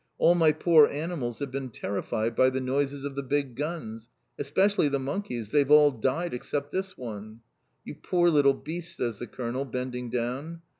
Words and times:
All 0.17 0.33
my 0.33 0.51
poor 0.51 0.87
animals 0.87 1.37
have 1.37 1.51
been 1.51 1.69
terrified 1.69 2.35
by 2.35 2.49
the 2.49 2.59
noises 2.59 3.03
of 3.03 3.13
the 3.13 3.21
big 3.21 3.53
guns. 3.53 4.09
Especially 4.39 4.89
the 4.89 4.97
monkeys. 4.97 5.51
They've 5.51 5.69
all 5.69 5.91
died 5.91 6.33
except 6.33 6.71
this 6.71 6.97
one." 6.97 7.41
"You 7.85 7.93
poor 7.93 8.31
little 8.31 8.55
beast!" 8.55 8.97
says 8.97 9.19
the 9.19 9.27
Colonel, 9.27 9.63
bending 9.63 10.09
down. 10.09 10.63